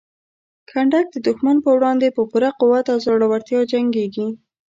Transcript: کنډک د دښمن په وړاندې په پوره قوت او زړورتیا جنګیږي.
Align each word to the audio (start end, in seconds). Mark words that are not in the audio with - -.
کنډک 0.69 1.05
د 1.11 1.17
دښمن 1.27 1.57
په 1.65 1.69
وړاندې 1.77 2.07
په 2.15 2.21
پوره 2.29 2.49
قوت 2.59 2.85
او 2.93 2.97
زړورتیا 3.05 3.59
جنګیږي. 3.71 4.27